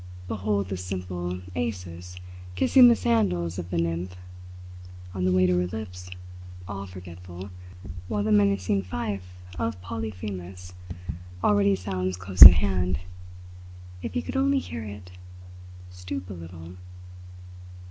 [0.27, 2.19] "Behold the simple, Acis
[2.55, 4.15] kissing the sandals of the nymph,
[5.13, 6.09] on the way to her lips,
[6.67, 7.51] all forgetful,
[8.07, 10.73] while the menacing fife of Polyphemus
[11.43, 13.01] already sounds close at hand
[14.01, 15.11] if he could only hear it!
[15.91, 16.77] Stoop a little."